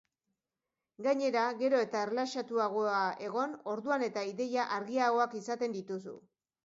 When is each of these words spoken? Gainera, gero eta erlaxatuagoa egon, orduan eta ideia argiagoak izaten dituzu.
Gainera, 1.07 1.43
gero 1.59 1.81
eta 1.87 2.01
erlaxatuagoa 2.07 3.03
egon, 3.27 3.53
orduan 3.75 4.07
eta 4.09 4.25
ideia 4.33 4.65
argiagoak 4.79 5.37
izaten 5.43 5.77
dituzu. 5.81 6.17